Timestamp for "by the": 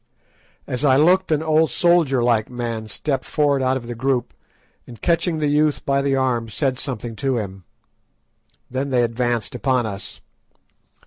5.85-6.15